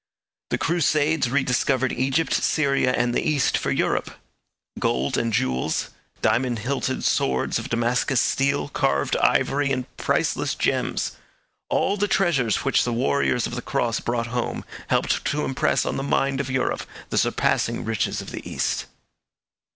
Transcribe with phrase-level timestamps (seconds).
[0.49, 4.09] The Crusades rediscovered Egypt, Syria, and the East for Europe.
[4.79, 5.91] Gold and jewels,
[6.23, 11.11] diamond hilted swords of Damascus steel, carved ivory, and priceless gems,
[11.69, 15.97] all the treasures which the warriors of the Cross brought home, helped to impress on
[15.97, 16.81] the mind of Europe
[17.11, 18.87] the surpassing riches of the East.